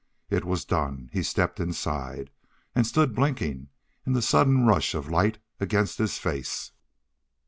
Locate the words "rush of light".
4.65-5.37